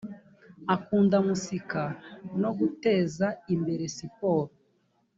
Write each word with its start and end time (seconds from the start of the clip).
akunda 0.75 1.15
musika 1.27 1.81
no 2.41 2.51
guteza 2.59 3.27
imbere 3.53 3.83
siporo 3.97 4.51